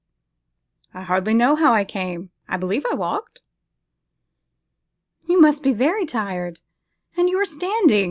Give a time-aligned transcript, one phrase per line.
[0.95, 3.43] 'I hardly know how I came; I believe I walked.'
[5.27, 6.59] 'You must be very tired;
[7.15, 7.99] and you are standing!